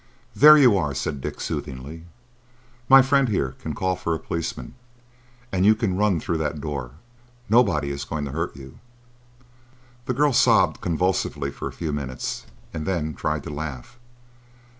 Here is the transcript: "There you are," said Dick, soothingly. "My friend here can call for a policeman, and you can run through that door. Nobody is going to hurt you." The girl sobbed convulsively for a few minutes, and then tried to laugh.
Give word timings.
"There 0.35 0.57
you 0.57 0.75
are," 0.79 0.95
said 0.95 1.21
Dick, 1.21 1.39
soothingly. 1.39 2.05
"My 2.89 3.03
friend 3.03 3.29
here 3.29 3.51
can 3.61 3.75
call 3.75 3.95
for 3.95 4.15
a 4.15 4.19
policeman, 4.19 4.73
and 5.51 5.63
you 5.63 5.75
can 5.75 5.95
run 5.95 6.19
through 6.19 6.39
that 6.39 6.59
door. 6.59 6.93
Nobody 7.47 7.91
is 7.91 8.03
going 8.03 8.25
to 8.25 8.31
hurt 8.31 8.55
you." 8.55 8.79
The 10.07 10.15
girl 10.15 10.33
sobbed 10.33 10.81
convulsively 10.81 11.51
for 11.51 11.67
a 11.67 11.71
few 11.71 11.93
minutes, 11.93 12.47
and 12.73 12.87
then 12.87 13.13
tried 13.13 13.43
to 13.43 13.51
laugh. 13.51 13.99